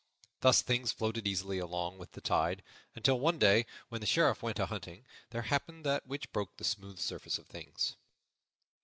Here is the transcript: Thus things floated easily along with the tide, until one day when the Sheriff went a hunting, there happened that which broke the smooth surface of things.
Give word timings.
Thus 0.39 0.63
things 0.63 0.91
floated 0.91 1.27
easily 1.27 1.59
along 1.59 1.99
with 1.99 2.13
the 2.13 2.21
tide, 2.21 2.63
until 2.95 3.19
one 3.19 3.37
day 3.37 3.67
when 3.89 4.01
the 4.01 4.07
Sheriff 4.07 4.41
went 4.41 4.57
a 4.57 4.65
hunting, 4.65 5.05
there 5.29 5.43
happened 5.43 5.85
that 5.85 6.07
which 6.07 6.31
broke 6.33 6.57
the 6.57 6.63
smooth 6.63 6.97
surface 6.97 7.37
of 7.37 7.45
things. 7.45 7.97